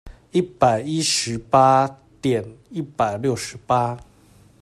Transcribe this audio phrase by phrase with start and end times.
[0.31, 1.87] 一百一十八
[2.23, 3.95] 點一百六十八